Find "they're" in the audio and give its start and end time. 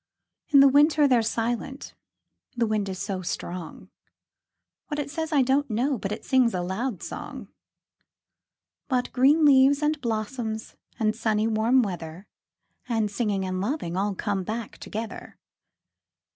1.07-1.21